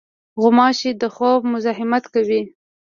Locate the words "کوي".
2.13-2.41